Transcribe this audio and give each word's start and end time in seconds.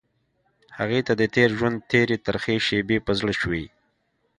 هغې 0.77 0.99
ته 1.07 1.13
د 1.21 1.23
تېر 1.35 1.49
ژوند 1.57 1.77
تېرې 1.91 2.17
ترخې 2.25 2.55
شېبې 2.67 2.97
په 3.05 3.11
زړه 3.19 3.33
شوې. 3.41 3.65